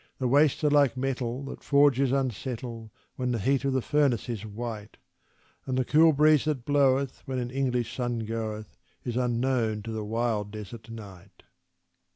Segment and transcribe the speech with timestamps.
[0.17, 4.47] The wastes are like metal that forges unsettle When the heat of the furnace is
[4.47, 4.97] white;
[5.67, 10.03] And the cool breeze that bloweth when an English sun goeth, Is unknown to the
[10.03, 11.43] wild desert night.